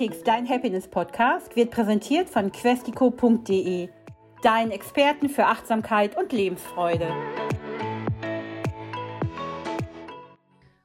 [0.00, 3.90] Glückskeks, dein Happiness-Podcast, wird präsentiert von questico.de,
[4.42, 7.06] deinen Experten für Achtsamkeit und Lebensfreude.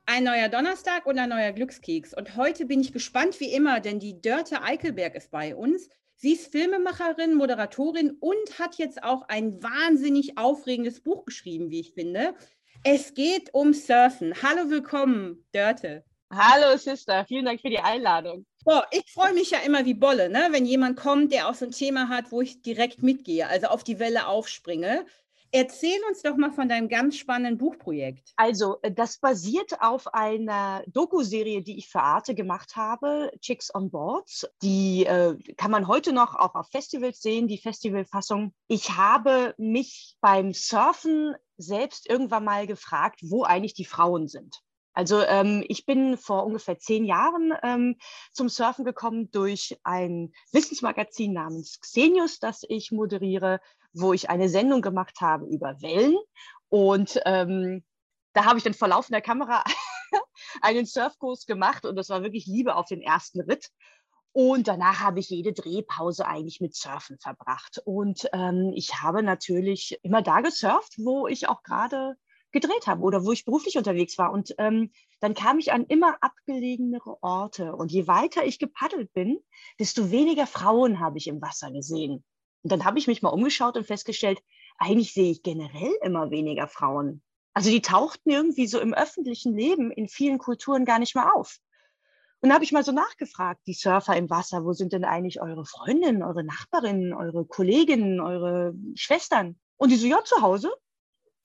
[0.05, 2.13] Ein neuer Donnerstag und ein neuer Glückskeks.
[2.13, 5.88] Und heute bin ich gespannt wie immer, denn die Dörte Eichelberg ist bei uns.
[6.18, 11.93] Sie ist Filmemacherin, Moderatorin und hat jetzt auch ein wahnsinnig aufregendes Buch geschrieben, wie ich
[11.93, 12.36] finde.
[12.84, 14.34] Es geht um Surfen.
[14.43, 16.03] Hallo, willkommen, Dörte.
[16.34, 18.45] Hallo Sister, vielen Dank für die Einladung.
[18.65, 20.47] Boah, ich freue mich ja immer wie Bolle, ne?
[20.49, 23.83] wenn jemand kommt, der auch so ein Thema hat, wo ich direkt mitgehe, also auf
[23.83, 25.05] die Welle aufspringe.
[25.51, 28.33] Erzähl uns doch mal von deinem ganz spannenden Buchprojekt.
[28.38, 33.91] Also, äh, das basiert auf einer Doku-Serie, die ich für Arte gemacht habe, Chicks on
[33.91, 34.47] Boards.
[34.63, 38.52] Die äh, kann man heute noch auch auf Festivals sehen, die Festivalfassung.
[38.67, 44.64] Ich habe mich beim Surfen selbst irgendwann mal gefragt, wo eigentlich die Frauen sind.
[44.95, 47.97] Also ähm, ich bin vor ungefähr zehn Jahren ähm,
[48.31, 53.59] zum Surfen gekommen durch ein Wissensmagazin namens Xenius, das ich moderiere,
[53.94, 56.17] wo ich eine Sendung gemacht habe über Wellen.
[56.69, 57.84] Und ähm,
[58.31, 59.66] da habe ich dann vor laufender Kamera
[60.61, 63.72] einen Surfkurs gemacht und das war wirklich Liebe auf den ersten Ritt.
[64.31, 67.81] Und danach habe ich jede Drehpause eigentlich mit Surfen verbracht.
[67.86, 72.16] Und ähm, ich habe natürlich immer da gesurft, wo ich auch gerade
[72.56, 74.31] gedreht habe oder wo ich beruflich unterwegs war.
[74.31, 74.89] Und ähm,
[75.20, 77.75] dann kam ich an immer abgelegenere Orte.
[77.75, 79.39] Und je weiter ich gepaddelt bin,
[79.80, 82.23] desto weniger Frauen habe ich im Wasser gesehen.
[82.64, 84.39] Und dann habe ich mich mal umgeschaut und festgestellt,
[84.78, 87.22] eigentlich sehe ich generell immer weniger Frauen.
[87.53, 91.58] Also die tauchten irgendwie so im öffentlichen Leben in vielen Kulturen gar nicht mehr auf.
[92.42, 95.42] Und da habe ich mal so nachgefragt, die Surfer im Wasser, wo sind denn eigentlich
[95.42, 99.59] eure Freundinnen, eure Nachbarinnen, eure Kolleginnen, eure Schwestern?
[99.78, 100.72] Und die so, ja, zu Hause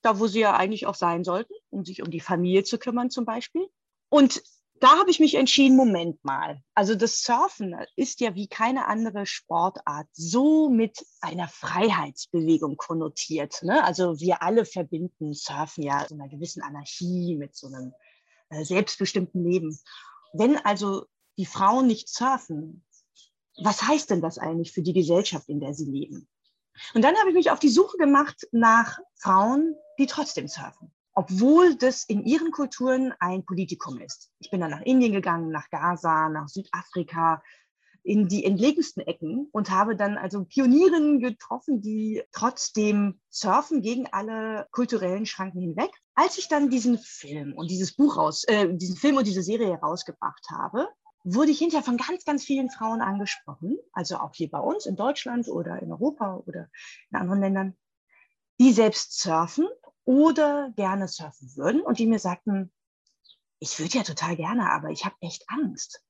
[0.02, 3.10] da wo sie ja eigentlich auch sein sollten, um sich um die Familie zu kümmern
[3.10, 3.66] zum Beispiel.
[4.08, 4.42] Und
[4.80, 6.62] da habe ich mich entschieden, Moment mal.
[6.74, 13.62] Also das Surfen ist ja wie keine andere Sportart so mit einer Freiheitsbewegung konnotiert.
[13.62, 13.84] Ne?
[13.84, 17.92] Also wir alle verbinden Surfen ja mit einer gewissen Anarchie, mit so einem
[18.48, 19.78] äh, selbstbestimmten Leben.
[20.33, 21.05] Wenn also
[21.36, 22.83] die Frauen nicht surfen,
[23.62, 26.27] was heißt denn das eigentlich für die Gesellschaft, in der sie leben?
[26.95, 31.77] Und dann habe ich mich auf die Suche gemacht nach Frauen, die trotzdem surfen, obwohl
[31.77, 34.30] das in ihren Kulturen ein Politikum ist.
[34.39, 37.42] Ich bin dann nach Indien gegangen, nach Gaza, nach Südafrika,
[38.02, 44.67] in die entlegensten Ecken und habe dann also Pionierinnen getroffen, die trotzdem surfen gegen alle
[44.70, 45.90] kulturellen Schranken hinweg.
[46.14, 49.73] Als ich dann diesen Film und dieses Buch raus, äh, diesen Film und diese Serie
[49.73, 50.89] herausgebracht habe,
[51.23, 54.97] wurde ich hinterher von ganz, ganz vielen Frauen angesprochen, also auch hier bei uns in
[54.97, 56.69] Deutschland oder in Europa oder
[57.11, 57.77] in anderen Ländern,
[58.58, 59.69] die selbst surfen
[60.05, 62.73] oder gerne surfen würden und die mir sagten,
[63.58, 66.03] ich würde ja total gerne, aber ich habe echt Angst.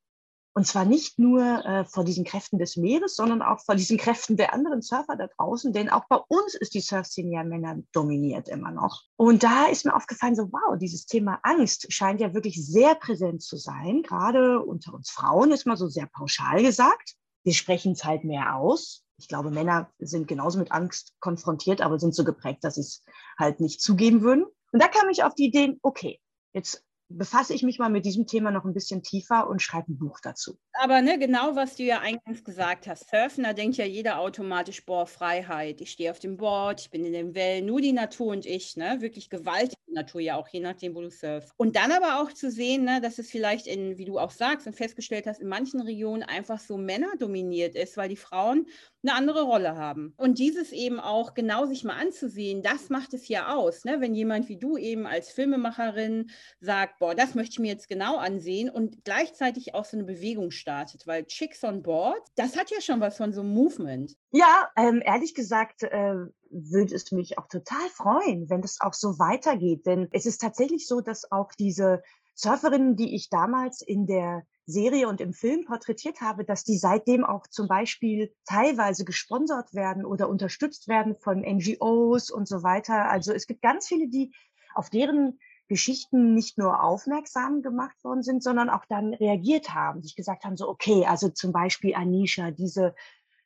[0.53, 4.37] Und zwar nicht nur äh, vor diesen Kräften des Meeres, sondern auch vor diesen Kräften
[4.37, 5.73] der anderen Surfer da draußen.
[5.73, 9.03] Denn auch bei uns ist die Surfszene ja Männer dominiert immer noch.
[9.17, 13.43] Und da ist mir aufgefallen, so wow, dieses Thema Angst scheint ja wirklich sehr präsent
[13.43, 14.03] zu sein.
[14.03, 17.15] Gerade unter uns Frauen ist mal so sehr pauschal gesagt.
[17.45, 19.05] Wir sprechen es halt mehr aus.
[19.19, 23.05] Ich glaube, Männer sind genauso mit Angst konfrontiert, aber sind so geprägt, dass sie es
[23.39, 24.45] halt nicht zugeben würden.
[24.73, 26.21] Und da kam ich auf die Idee, okay,
[26.53, 29.99] jetzt befasse ich mich mal mit diesem Thema noch ein bisschen tiefer und schreibe ein
[29.99, 30.59] Buch dazu.
[30.73, 34.85] Aber ne, genau, was du ja eingangs gesagt hast, Surfen, da denkt ja jeder automatisch,
[34.87, 35.81] boah, Freiheit.
[35.81, 38.77] Ich stehe auf dem Board, ich bin in den Wellen, nur die Natur und ich,
[38.77, 38.99] ne?
[39.01, 41.53] Wirklich gewaltige Natur ja auch, je nachdem, wo du surfst.
[41.57, 44.67] Und dann aber auch zu sehen, ne, dass es vielleicht in, wie du auch sagst
[44.67, 48.67] und festgestellt hast, in manchen Regionen einfach so Männer dominiert ist, weil die Frauen
[49.03, 50.15] eine andere Rolle haben.
[50.17, 53.85] Und dieses eben auch genau sich mal anzusehen, das macht es ja aus.
[53.85, 54.01] Ne?
[54.01, 58.19] Wenn jemand wie du eben als Filmemacherin sagt, boah, das möchte ich mir jetzt genau
[58.19, 62.81] ansehen und gleichzeitig auch so eine Bewegung startet, weil Chicks on Board, das hat ja
[62.81, 64.15] schon was von so einem Movement.
[64.31, 66.15] Ja, ähm, ehrlich gesagt, äh,
[66.51, 69.87] würde es mich auch total freuen, wenn das auch so weitergeht.
[69.87, 72.03] Denn es ist tatsächlich so, dass auch diese
[72.35, 77.25] Surferinnen, die ich damals in der Serie und im Film porträtiert habe, dass die seitdem
[77.25, 83.09] auch zum Beispiel teilweise gesponsert werden oder unterstützt werden von NGOs und so weiter.
[83.11, 84.33] Also es gibt ganz viele, die
[84.75, 85.39] auf deren
[85.71, 90.57] Geschichten nicht nur aufmerksam gemacht worden sind, sondern auch dann reagiert haben, sich gesagt haben,
[90.57, 92.93] so, okay, also zum Beispiel Anisha, diese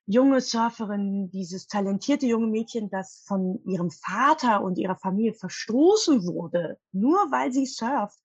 [0.07, 6.79] junge Surferin, dieses talentierte junge Mädchen, das von ihrem Vater und ihrer Familie verstoßen wurde,
[6.93, 8.19] nur weil sie surft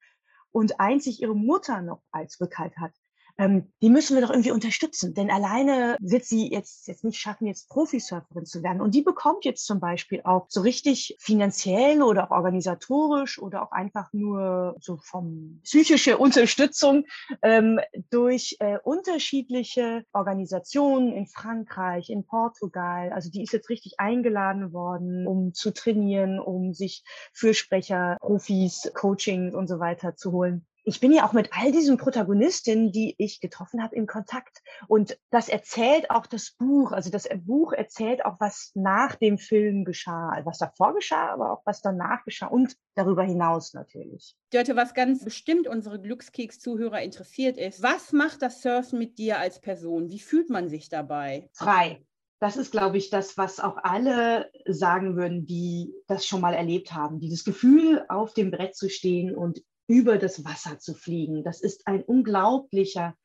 [0.51, 2.93] und einzig ihre Mutter noch als Rückhalt hat.
[3.39, 5.13] Ähm, die müssen wir doch irgendwie unterstützen.
[5.13, 8.81] Denn alleine wird sie jetzt, jetzt nicht schaffen, jetzt Profisurferin zu werden.
[8.81, 13.71] Und die bekommt jetzt zum Beispiel auch so richtig finanziell oder auch organisatorisch oder auch
[13.71, 17.05] einfach nur so vom psychische Unterstützung
[17.41, 23.13] ähm, durch äh, unterschiedliche Organisationen in Frankreich, in Portugal.
[23.13, 29.55] Also die ist jetzt richtig eingeladen worden, um zu trainieren, um sich Fürsprecher, Profis, Coaching
[29.55, 33.39] und so weiter zu holen ich bin ja auch mit all diesen Protagonistinnen, die ich
[33.39, 34.63] getroffen habe, in Kontakt.
[34.87, 36.91] Und das erzählt auch das Buch.
[36.91, 40.41] Also das Buch erzählt auch, was nach dem Film geschah.
[40.45, 44.35] Was davor geschah, aber auch was danach geschah und darüber hinaus natürlich.
[44.49, 49.61] Dörte, was ganz bestimmt unsere Glückskeks-Zuhörer interessiert ist, was macht das Surfen mit dir als
[49.61, 50.09] Person?
[50.09, 51.49] Wie fühlt man sich dabei?
[51.53, 52.03] Frei.
[52.41, 56.93] Das ist, glaube ich, das, was auch alle sagen würden, die das schon mal erlebt
[56.93, 57.19] haben.
[57.19, 61.43] Dieses Gefühl, auf dem Brett zu stehen und über das Wasser zu fliegen.
[61.43, 63.15] Das ist ein unglaublicher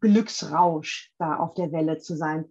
[0.00, 2.48] Glücksrausch, da auf der Welle zu sein.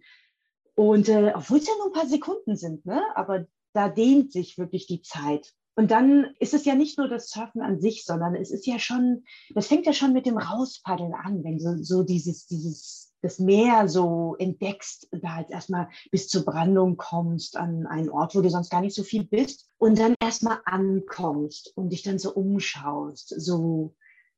[0.74, 3.02] Und äh, obwohl es ja nur ein paar Sekunden sind, ne?
[3.14, 5.54] aber da dehnt sich wirklich die Zeit.
[5.74, 8.78] Und dann ist es ja nicht nur das Surfen an sich, sondern es ist ja
[8.78, 9.24] schon,
[9.54, 13.88] das fängt ja schon mit dem Rauspaddeln an, wenn so, so dieses, dieses das Meer
[13.88, 18.70] so entdeckst, da jetzt erstmal bis zur Brandung kommst an einen Ort, wo du sonst
[18.70, 23.94] gar nicht so viel bist und dann erstmal ankommst und dich dann so umschaust, so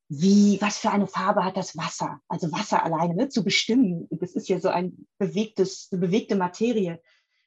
[0.09, 2.21] wie, was für eine Farbe hat das Wasser?
[2.29, 7.01] Also Wasser alleine ne, zu bestimmen, das ist ja so ein bewegtes, eine bewegte Materie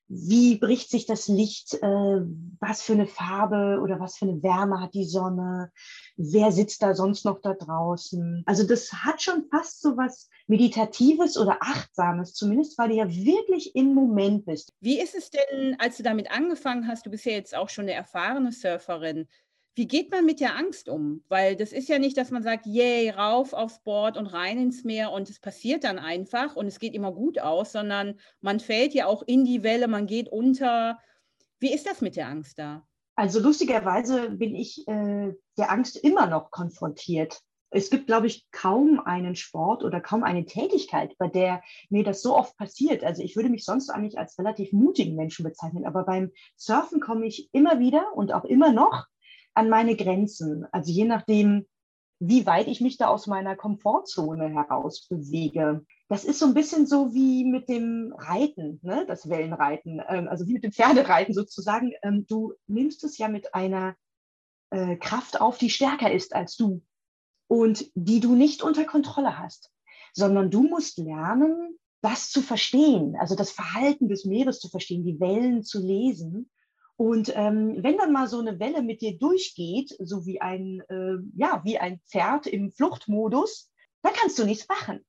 [0.07, 2.21] wie bricht sich das Licht, äh,
[2.59, 5.71] was für eine Farbe oder was für eine Wärme hat die Sonne,
[6.15, 8.43] wer sitzt da sonst noch da draußen.
[8.45, 13.75] Also das hat schon fast so was Meditatives oder Achtsames, zumindest weil du ja wirklich
[13.75, 14.73] im Moment bist.
[14.79, 17.83] Wie ist es denn, als du damit angefangen hast, du bist ja jetzt auch schon
[17.83, 19.27] eine erfahrene Surferin,
[19.77, 21.21] wie geht man mit der Angst um?
[21.29, 24.83] Weil das ist ja nicht, dass man sagt, yay, rauf aufs Board und rein ins
[24.83, 28.95] Meer und es passiert dann einfach und es geht immer gut aus, sondern man fällt
[28.95, 30.97] ja auch in die Welle, man geht unter.
[31.59, 32.87] Wie ist das mit der Angst da?
[33.15, 37.39] Also lustigerweise bin ich äh, der Angst immer noch konfrontiert.
[37.69, 42.23] Es gibt, glaube ich, kaum einen Sport oder kaum eine Tätigkeit, bei der mir das
[42.23, 43.03] so oft passiert.
[43.03, 47.27] Also ich würde mich sonst eigentlich als relativ mutigen Menschen bezeichnen, aber beim Surfen komme
[47.27, 49.05] ich immer wieder und auch immer noch
[49.57, 50.65] an meine Grenzen.
[50.71, 51.65] Also je nachdem,
[52.19, 55.85] wie weit ich mich da aus meiner Komfortzone heraus bewege.
[56.09, 59.05] Das ist so ein bisschen so wie mit dem Reiten, ne?
[59.07, 61.91] das Wellenreiten, ähm, also wie mit dem Pferdereiten sozusagen.
[62.01, 63.95] Ähm, du nimmst es ja mit einer
[64.69, 66.81] äh, Kraft auf, die stärker ist als du
[67.47, 69.71] und die du nicht unter Kontrolle hast,
[70.13, 75.19] sondern du musst lernen, das zu verstehen, also das Verhalten des Meeres zu verstehen, die
[75.19, 76.49] Wellen zu lesen
[76.97, 81.17] und ähm, wenn dann mal so eine Welle mit dir durchgeht, so wie ein, äh,
[81.35, 83.71] ja, wie ein Pferd im Fluchtmodus,
[84.01, 85.05] dann kannst du nichts machen.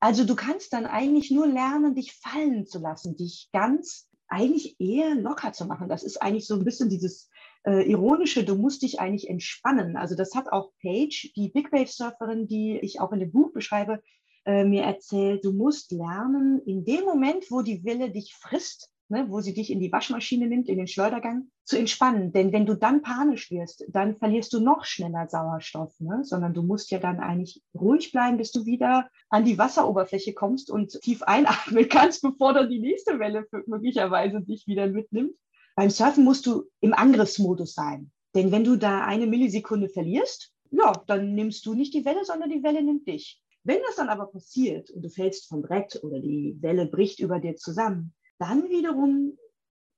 [0.00, 5.14] Also du kannst dann eigentlich nur lernen, dich fallen zu lassen, dich ganz eigentlich eher
[5.14, 5.88] locker zu machen.
[5.88, 7.30] Das ist eigentlich so ein bisschen dieses
[7.66, 9.96] äh, ironische, du musst dich eigentlich entspannen.
[9.96, 13.52] Also das hat auch Paige, die Big Wave Surferin, die ich auch in dem Buch
[13.52, 14.02] beschreibe,
[14.44, 19.26] äh, mir erzählt, du musst lernen, in dem Moment, wo die Welle dich frisst, ne,
[19.28, 22.32] wo sie dich in die Waschmaschine nimmt, in den Schleudergang, zu entspannen.
[22.32, 26.20] Denn wenn du dann panisch wirst, dann verlierst du noch schneller Sauerstoff, ne?
[26.24, 30.70] sondern du musst ja dann eigentlich ruhig bleiben, bis du wieder an die Wasseroberfläche kommst
[30.70, 35.32] und tief einatmen kannst, bevor dann die nächste Welle möglicherweise dich wieder mitnimmt.
[35.76, 38.10] Beim Surfen musst du im Angriffsmodus sein.
[38.34, 42.50] Denn wenn du da eine Millisekunde verlierst, ja, dann nimmst du nicht die Welle, sondern
[42.50, 43.42] die Welle nimmt dich.
[43.64, 47.40] Wenn das dann aber passiert und du fällst vom Brett oder die Welle bricht über
[47.40, 49.38] dir zusammen, dann wiederum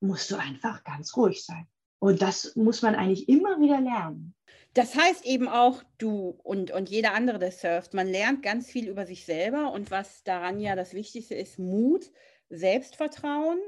[0.01, 1.67] musst du einfach ganz ruhig sein.
[1.99, 4.35] Und das muss man eigentlich immer wieder lernen.
[4.75, 8.89] Das heißt eben auch, du und, und jeder andere, der surft, man lernt ganz viel
[8.89, 12.11] über sich selber und was daran ja das Wichtigste ist, Mut,
[12.49, 13.59] Selbstvertrauen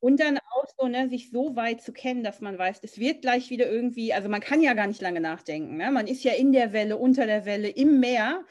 [0.00, 3.22] und dann auch so, ne, sich so weit zu kennen, dass man weiß, es wird
[3.22, 5.76] gleich wieder irgendwie, also man kann ja gar nicht lange nachdenken.
[5.76, 5.90] Ne?
[5.90, 8.44] Man ist ja in der Welle, unter der Welle, im Meer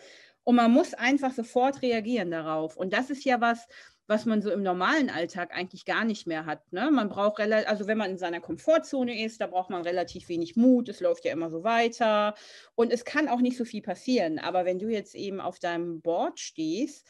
[0.43, 2.77] und man muss einfach sofort reagieren darauf.
[2.77, 3.67] Und das ist ja was,
[4.09, 6.73] was man so im normalen Alltag eigentlich gar nicht mehr hat.
[6.73, 6.89] Ne?
[6.89, 10.89] Man braucht also wenn man in seiner Komfortzone ist, da braucht man relativ wenig Mut,
[10.89, 12.33] es läuft ja immer so weiter
[12.73, 14.39] und es kann auch nicht so viel passieren.
[14.39, 17.05] Aber wenn du jetzt eben auf deinem Board stehst,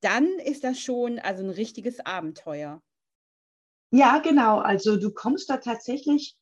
[0.00, 2.82] dann ist das schon also ein richtiges Abenteuer.
[3.92, 4.58] Ja, genau.
[4.58, 6.36] Also du kommst da tatsächlich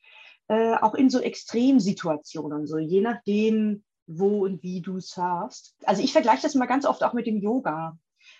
[0.48, 5.74] äh, auch in so Extremsituationen, so je nachdem, wo und wie du surfst.
[5.84, 7.98] Also ich vergleiche das mal ganz oft auch mit dem Yoga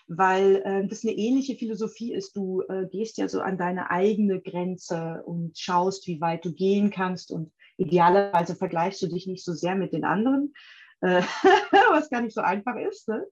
[0.09, 2.35] weil äh, das eine ähnliche Philosophie ist.
[2.35, 6.89] Du äh, gehst ja so an deine eigene Grenze und schaust, wie weit du gehen
[6.89, 10.53] kannst und idealerweise vergleichst du dich nicht so sehr mit den anderen,
[11.01, 11.21] äh,
[11.91, 13.07] was gar nicht so einfach ist.
[13.07, 13.23] Ne?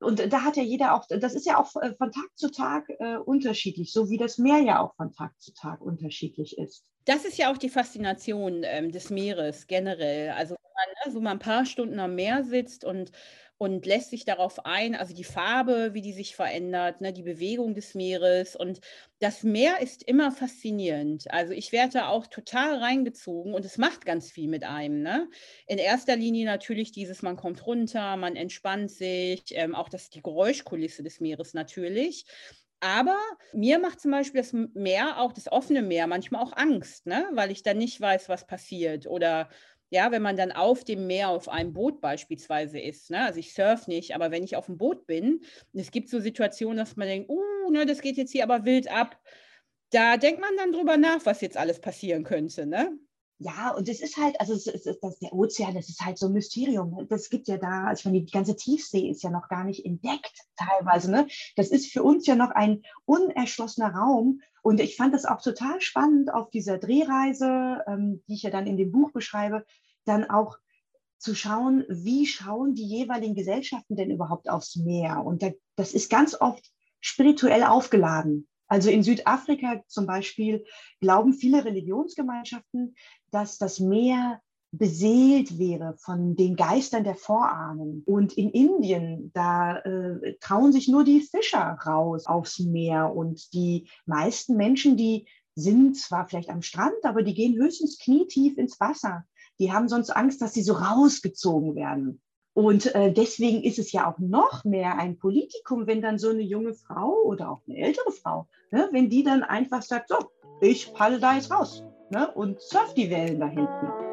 [0.00, 2.88] Und da hat ja jeder auch, das ist ja auch äh, von Tag zu Tag
[2.98, 6.84] äh, unterschiedlich, so wie das Meer ja auch von Tag zu Tag unterschiedlich ist.
[7.04, 10.30] Das ist ja auch die Faszination ähm, des Meeres generell.
[10.30, 13.12] Also wenn man ne, so mal ein paar Stunden am Meer sitzt und
[13.58, 17.74] und lässt sich darauf ein, also die Farbe, wie die sich verändert, ne, die Bewegung
[17.74, 18.54] des Meeres.
[18.54, 18.80] Und
[19.18, 21.30] das Meer ist immer faszinierend.
[21.30, 25.02] Also ich werde da auch total reingezogen und es macht ganz viel mit einem.
[25.02, 25.28] Ne?
[25.66, 30.22] In erster Linie natürlich dieses, man kommt runter, man entspannt sich, ähm, auch das, die
[30.22, 32.26] Geräuschkulisse des Meeres natürlich.
[32.80, 33.18] Aber
[33.52, 37.28] mir macht zum Beispiel das Meer, auch das offene Meer, manchmal auch Angst, ne?
[37.32, 39.08] weil ich dann nicht weiß, was passiert.
[39.08, 39.48] Oder
[39.90, 43.10] ja, wenn man dann auf dem Meer auf einem Boot beispielsweise ist.
[43.10, 43.24] Ne?
[43.24, 45.40] Also ich surf nicht, aber wenn ich auf dem Boot bin,
[45.72, 48.64] und es gibt so Situationen, dass man denkt, uh, ne, das geht jetzt hier aber
[48.64, 49.18] wild ab.
[49.90, 52.66] Da denkt man dann drüber nach, was jetzt alles passieren könnte.
[52.66, 52.98] Ne?
[53.40, 56.26] Ja, und es ist halt, also es ist, das, der Ozean, das ist halt so
[56.26, 57.06] ein Mysterium.
[57.08, 59.86] Das gibt ja da, also ich meine, die ganze Tiefsee ist ja noch gar nicht
[59.86, 61.08] entdeckt teilweise.
[61.10, 61.28] Ne?
[61.54, 64.40] Das ist für uns ja noch ein unerschlossener Raum.
[64.62, 68.66] Und ich fand das auch total spannend auf dieser Drehreise, ähm, die ich ja dann
[68.66, 69.64] in dem Buch beschreibe,
[70.04, 70.58] dann auch
[71.18, 75.24] zu schauen, wie schauen die jeweiligen Gesellschaften denn überhaupt aufs Meer?
[75.24, 78.48] Und da, das ist ganz oft spirituell aufgeladen.
[78.68, 80.64] Also in Südafrika zum Beispiel
[81.00, 82.94] glauben viele Religionsgemeinschaften,
[83.30, 88.02] dass das Meer beseelt wäre von den Geistern der Vorahnen.
[88.04, 93.14] Und in Indien, da äh, trauen sich nur die Fischer raus aufs Meer.
[93.14, 98.58] Und die meisten Menschen, die sind zwar vielleicht am Strand, aber die gehen höchstens knietief
[98.58, 99.24] ins Wasser.
[99.58, 102.20] Die haben sonst Angst, dass sie so rausgezogen werden.
[102.52, 106.42] Und äh, deswegen ist es ja auch noch mehr ein Politikum, wenn dann so eine
[106.42, 110.16] junge Frau oder auch eine ältere Frau, ne, wenn die dann einfach sagt, so,
[110.60, 114.07] ich palle da jetzt raus ne, und surf die Wellen da hinten.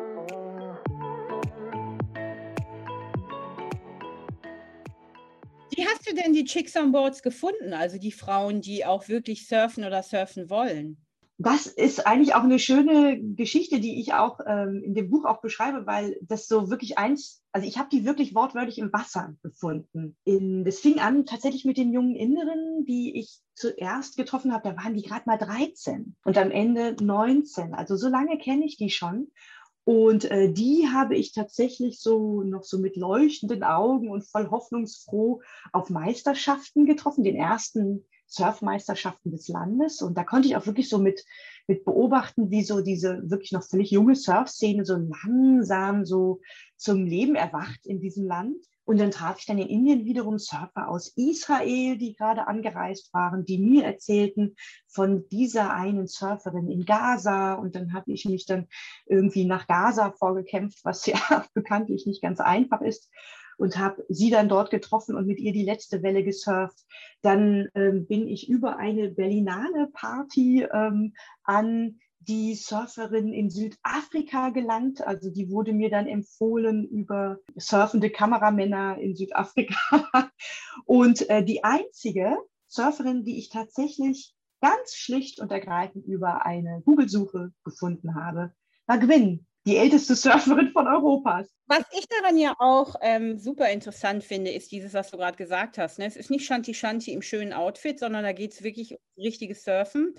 [5.76, 9.48] Wie hast du denn die Chicks on Boards gefunden, also die Frauen, die auch wirklich
[9.48, 11.06] surfen oder surfen wollen?
[11.38, 15.42] das ist eigentlich auch eine schöne Geschichte, die ich auch ähm, in dem Buch auch
[15.42, 20.16] beschreibe, weil das so wirklich eins, also ich habe die wirklich wortwörtlich im Wasser gefunden.
[20.24, 24.78] In, das fing an tatsächlich mit den jungen Inneren, die ich zuerst getroffen habe, da
[24.78, 27.74] waren die gerade mal 13 und am Ende 19.
[27.74, 29.28] Also so lange kenne ich die schon.
[29.86, 35.42] Und äh, die habe ich tatsächlich so noch so mit leuchtenden Augen und voll hoffnungsfroh
[35.72, 37.24] auf Meisterschaften getroffen.
[37.24, 40.02] Den ersten Surfmeisterschaften des Landes.
[40.02, 41.24] Und da konnte ich auch wirklich so mit,
[41.68, 46.42] mit beobachten, wie so diese wirklich noch völlig junge Surfszene so langsam so
[46.78, 48.58] zum Leben erwacht in diesem Land.
[48.86, 53.44] Und dann traf ich dann in Indien wiederum Surfer aus Israel, die gerade angereist waren,
[53.44, 54.56] die mir erzählten
[54.88, 57.56] von dieser einen Surferin in Gaza.
[57.56, 58.68] Und dann habe ich mich dann
[59.08, 61.18] irgendwie nach Gaza vorgekämpft, was ja
[61.54, 63.10] bekanntlich nicht ganz einfach ist
[63.58, 66.86] und habe sie dann dort getroffen und mit ihr die letzte Welle gesurft.
[67.22, 71.14] Dann ähm, bin ich über eine Berlinale Party ähm,
[71.44, 75.06] an die Surferin in Südafrika gelangt.
[75.06, 79.76] Also die wurde mir dann empfohlen über surfende Kameramänner in Südafrika.
[80.86, 87.52] Und äh, die einzige Surferin, die ich tatsächlich ganz schlicht und ergreifend über eine Google-Suche
[87.64, 88.54] gefunden habe,
[88.88, 91.50] war Gwyn die älteste Surferin von Europas.
[91.68, 95.78] Was ich daran ja auch ähm, super interessant finde, ist dieses, was du gerade gesagt
[95.78, 96.00] hast.
[96.00, 96.06] Ne?
[96.06, 99.64] Es ist nicht Shanti Shanti im schönen Outfit, sondern da geht es wirklich um richtiges
[99.64, 100.16] Surfen.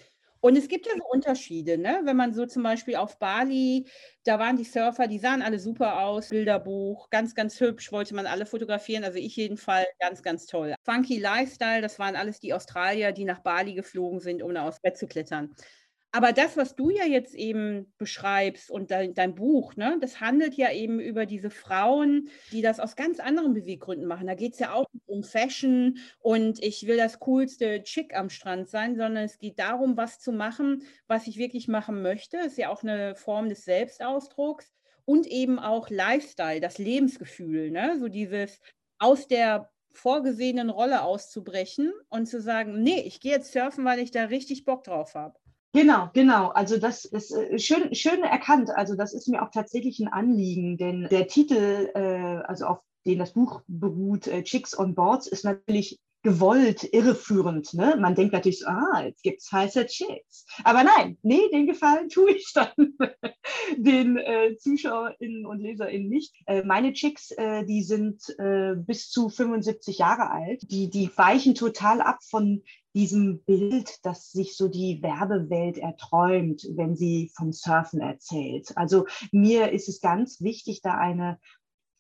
[0.47, 2.03] Und es gibt ja so Unterschiede, ne?
[2.05, 3.85] wenn man so zum Beispiel auf Bali,
[4.23, 8.29] da waren die Surfer, die sahen alle super aus, Bilderbuch, ganz, ganz hübsch, wollte man
[8.29, 10.77] alle fotografieren, also ich jedenfalls ganz, ganz toll.
[10.85, 14.79] Funky Lifestyle, das waren alles die Australier, die nach Bali geflogen sind, um da aufs
[14.81, 15.53] Bett zu klettern.
[16.17, 20.55] Aber das, was du ja jetzt eben beschreibst und dein, dein Buch, ne, das handelt
[20.55, 24.27] ja eben über diese Frauen, die das aus ganz anderen Beweggründen machen.
[24.27, 28.71] Da geht es ja auch um Fashion und ich will das coolste Chick am Strand
[28.71, 32.39] sein, sondern es geht darum, was zu machen, was ich wirklich machen möchte.
[32.39, 34.73] Ist ja auch eine Form des Selbstausdrucks
[35.05, 37.99] und eben auch Lifestyle, das Lebensgefühl, ne?
[37.99, 38.59] so dieses
[38.99, 44.13] aus der vorgesehenen Rolle auszubrechen und zu sagen, nee, ich gehe jetzt surfen, weil ich
[44.13, 45.39] da richtig Bock drauf habe.
[45.77, 46.49] Genau, genau.
[46.49, 48.71] Also das ist äh, schön, schön erkannt.
[48.71, 53.19] Also das ist mir auch tatsächlich ein Anliegen, denn der Titel, äh, also auf den
[53.19, 57.75] das Buch beruht, äh, Chicks on Boards, ist natürlich gewollt irreführend.
[57.75, 57.95] Ne?
[58.01, 60.47] Man denkt natürlich, so, ah, jetzt gibt es heiße Chicks.
[60.65, 62.73] Aber nein, nee, den Gefallen tue ich dann
[63.77, 66.35] den äh, ZuschauerInnen und LeserInnen nicht.
[66.47, 68.35] Äh, meine Chicks, äh, die sind
[68.87, 70.63] bis zu 75 Jahre alt.
[70.71, 72.63] Die, die weichen total ab von
[72.97, 78.73] diesem Bild, das sich so die Werbewelt erträumt, wenn sie vom Surfen erzählt.
[78.75, 81.39] Also mir ist es ganz wichtig, da eine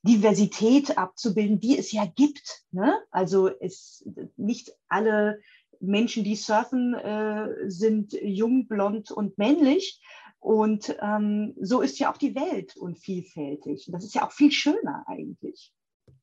[0.02, 2.64] Diversität abzubilden, die es ja gibt.
[2.70, 2.98] Ne?
[3.10, 5.40] Also es nicht alle
[5.80, 10.00] Menschen, die surfen, äh, sind jung, blond und männlich.
[10.38, 13.86] Und ähm, so ist ja auch die Welt und vielfältig.
[13.86, 15.74] Und das ist ja auch viel schöner eigentlich.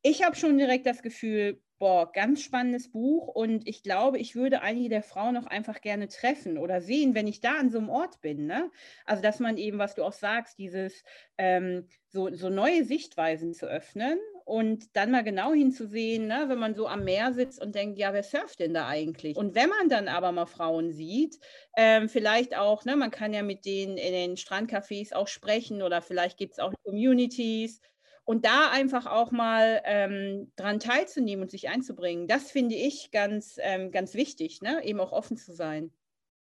[0.02, 4.62] Ich habe schon direkt das Gefühl, boah, ganz spannendes Buch und ich glaube, ich würde
[4.62, 7.88] einige der Frauen auch einfach gerne treffen oder sehen, wenn ich da an so einem
[7.90, 8.46] Ort bin.
[8.46, 8.70] Ne?
[9.04, 11.02] Also, dass man eben, was du auch sagst, dieses
[11.38, 16.74] ähm, so, so neue Sichtweisen zu öffnen und dann mal genau hinzusehen, ne, wenn man
[16.74, 19.36] so am Meer sitzt und denkt, ja, wer surft denn da eigentlich?
[19.36, 21.38] Und wenn man dann aber mal Frauen sieht,
[21.76, 26.02] ähm, vielleicht auch, ne, man kann ja mit denen in den Strandcafés auch sprechen oder
[26.02, 27.80] vielleicht gibt es auch Communities
[28.24, 33.56] und da einfach auch mal ähm, dran teilzunehmen und sich einzubringen, das finde ich ganz,
[33.60, 34.84] ähm, ganz wichtig, ne?
[34.84, 35.92] eben auch offen zu sein.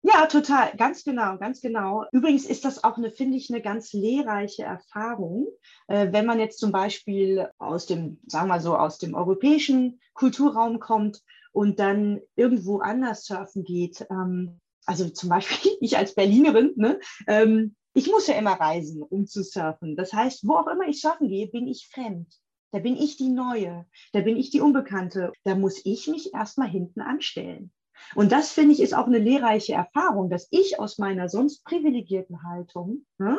[0.02, 2.06] Ja, total, ganz genau, ganz genau.
[2.14, 5.48] Übrigens ist das auch eine, finde ich, eine ganz lehrreiche Erfahrung,
[5.88, 10.80] äh, wenn man jetzt zum Beispiel aus dem, sagen wir so, aus dem europäischen Kulturraum
[10.80, 11.22] kommt
[11.52, 14.08] und dann irgendwo anders surfen geht.
[14.10, 19.26] Ähm, also zum Beispiel ich als Berlinerin, ne, ähm, ich muss ja immer reisen, um
[19.26, 19.96] zu surfen.
[19.96, 22.34] Das heißt, wo auch immer ich surfen gehe, bin ich fremd.
[22.72, 25.34] Da bin ich die Neue, da bin ich die Unbekannte.
[25.44, 27.72] Da muss ich mich erstmal hinten anstellen.
[28.16, 32.44] Und das finde ich ist auch eine lehrreiche Erfahrung, dass ich aus meiner sonst privilegierten
[32.44, 33.38] Haltung ne,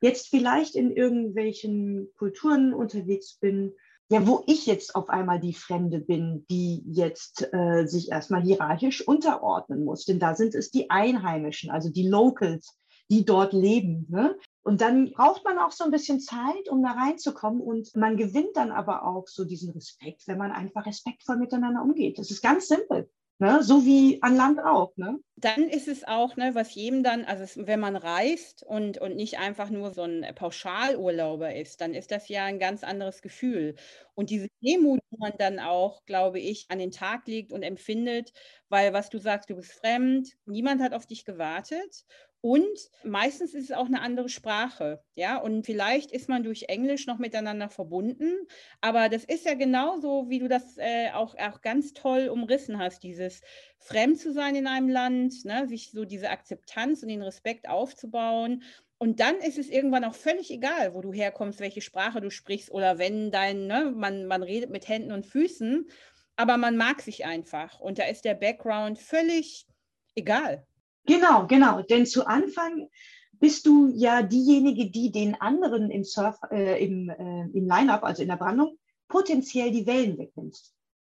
[0.00, 3.72] jetzt vielleicht in irgendwelchen Kulturen unterwegs bin,
[4.10, 9.06] ja, wo ich jetzt auf einmal die Fremde bin, die jetzt äh, sich erstmal hierarchisch
[9.06, 10.04] unterordnen muss.
[10.04, 12.76] Denn da sind es die Einheimischen, also die Locals,
[13.10, 14.06] die dort leben.
[14.08, 14.36] Ne?
[14.62, 17.60] Und dann braucht man auch so ein bisschen Zeit, um da reinzukommen.
[17.60, 22.18] Und man gewinnt dann aber auch so diesen Respekt, wenn man einfach respektvoll miteinander umgeht.
[22.18, 23.10] Das ist ganz simpel.
[23.40, 23.62] Ne?
[23.62, 24.94] So wie an Land auch.
[24.98, 25.18] Ne?
[25.36, 29.38] Dann ist es auch, ne, was jedem dann, also wenn man reist und, und nicht
[29.38, 33.76] einfach nur so ein Pauschalurlauber ist, dann ist das ja ein ganz anderes Gefühl.
[34.14, 38.34] Und diese Demut, die man dann auch, glaube ich, an den Tag legt und empfindet,
[38.68, 42.04] weil was du sagst, du bist fremd, niemand hat auf dich gewartet
[42.42, 45.36] und meistens ist es auch eine andere Sprache, ja.
[45.36, 48.32] Und vielleicht ist man durch Englisch noch miteinander verbunden.
[48.80, 53.02] Aber das ist ja genauso, wie du das äh, auch, auch ganz toll umrissen hast,
[53.02, 53.42] dieses
[53.78, 55.68] fremd zu sein in einem Land, ne?
[55.68, 58.62] sich so diese Akzeptanz und den Respekt aufzubauen.
[58.96, 62.70] Und dann ist es irgendwann auch völlig egal, wo du herkommst, welche Sprache du sprichst
[62.70, 65.88] oder wenn dein, ne, man, man redet mit Händen und Füßen,
[66.36, 67.80] aber man mag sich einfach.
[67.80, 69.66] Und da ist der Background völlig
[70.14, 70.66] egal.
[71.10, 71.82] Genau, genau.
[71.82, 72.88] Denn zu Anfang
[73.32, 78.22] bist du ja diejenige, die den anderen im Surf, äh, im, äh, im Line-Up, also
[78.22, 80.56] in der Brandung, potenziell die Wellen wegnimmt.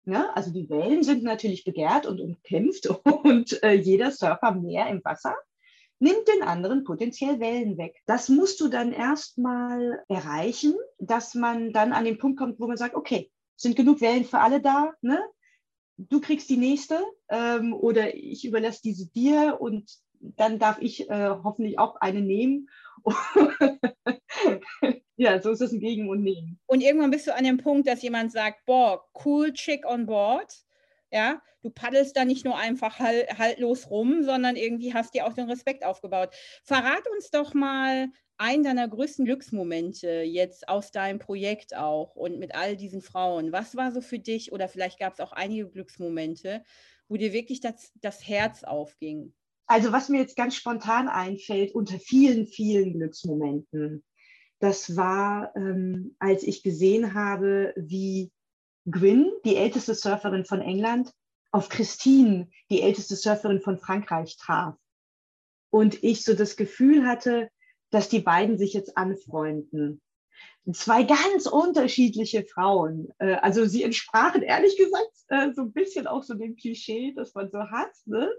[0.05, 0.33] Ne?
[0.33, 2.87] Also die Wellen sind natürlich begehrt und umkämpft
[3.25, 5.35] und äh, jeder Surfer mehr im Wasser
[5.99, 8.01] nimmt den anderen potenziell Wellen weg.
[8.05, 12.77] Das musst du dann erstmal erreichen, dass man dann an den Punkt kommt, wo man
[12.77, 15.19] sagt, okay, sind genug Wellen für alle da, ne?
[15.97, 21.29] Du kriegst die nächste ähm, oder ich überlasse diese dir und dann darf ich äh,
[21.43, 22.69] hoffentlich auch eine nehmen.
[25.15, 26.59] ja, so ist es ein Gegen und Nehmen.
[26.65, 30.53] Und irgendwann bist du an dem Punkt, dass jemand sagt, boah, cool chick on board.
[31.11, 35.33] Ja, du paddelst da nicht nur einfach halt, haltlos rum, sondern irgendwie hast dir auch
[35.33, 36.29] den Respekt aufgebaut.
[36.63, 42.55] Verrat uns doch mal einen deiner größten Glücksmomente jetzt aus deinem Projekt auch und mit
[42.55, 43.51] all diesen Frauen?
[43.51, 46.63] Was war so für dich oder vielleicht gab es auch einige Glücksmomente,
[47.07, 49.33] wo dir wirklich das, das Herz aufging?
[49.65, 54.03] Also was mir jetzt ganz spontan einfällt, unter vielen, vielen Glücksmomenten,
[54.59, 58.31] das war, ähm, als ich gesehen habe, wie
[58.85, 61.11] Gwyn, die älteste Surferin von England,
[61.51, 64.75] auf Christine, die älteste Surferin von Frankreich, traf.
[65.69, 67.49] Und ich so das Gefühl hatte,
[67.89, 70.01] dass die beiden sich jetzt anfreunden.
[70.73, 73.07] Zwei ganz unterschiedliche Frauen.
[73.19, 77.33] Äh, also sie entsprachen ehrlich gesagt äh, so ein bisschen auch so dem Klischee, das
[77.33, 77.91] man so hat.
[78.05, 78.29] Ne?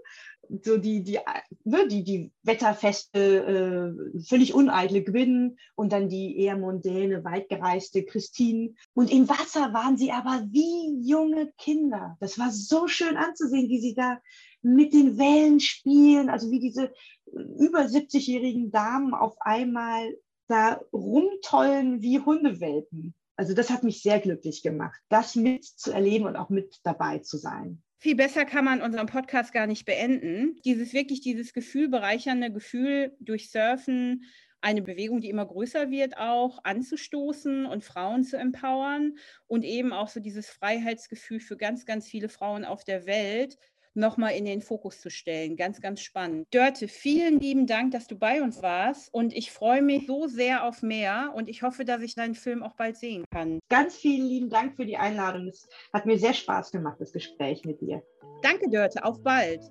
[0.61, 1.19] So die, die,
[1.63, 8.75] ne, die, die wetterfeste, äh, völlig uneitle Gwyn und dann die eher mondäne, weitgereiste Christine.
[8.93, 12.15] Und im Wasser waren sie aber wie junge Kinder.
[12.19, 14.19] Das war so schön anzusehen, wie sie da
[14.61, 16.91] mit den Wellen spielen, also wie diese
[17.33, 20.15] über 70-jährigen Damen auf einmal
[20.47, 23.13] da rumtollen wie Hundewelpen.
[23.35, 27.81] Also das hat mich sehr glücklich gemacht, das mitzuerleben und auch mit dabei zu sein.
[27.97, 30.59] Viel besser kann man unseren Podcast gar nicht beenden.
[30.65, 34.25] Dieses wirklich, dieses Gefühl, bereichernde Gefühl durch Surfen,
[34.61, 40.09] eine Bewegung, die immer größer wird, auch anzustoßen und Frauen zu empowern und eben auch
[40.09, 43.57] so dieses Freiheitsgefühl für ganz, ganz viele Frauen auf der Welt
[43.93, 45.55] nochmal in den Fokus zu stellen.
[45.55, 46.47] Ganz, ganz spannend.
[46.51, 50.63] Dörte, vielen lieben Dank, dass du bei uns warst und ich freue mich so sehr
[50.65, 53.59] auf mehr und ich hoffe, dass ich deinen Film auch bald sehen kann.
[53.69, 55.47] Ganz vielen lieben Dank für die Einladung.
[55.47, 58.01] Es hat mir sehr Spaß gemacht, das Gespräch mit dir.
[58.41, 59.03] Danke, Dörte.
[59.03, 59.61] Auf bald.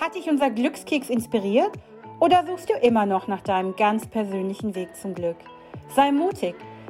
[0.00, 1.72] Hat dich unser Glückskeks inspiriert
[2.20, 5.36] oder suchst du immer noch nach deinem ganz persönlichen Weg zum Glück?
[5.94, 6.54] Sei mutig.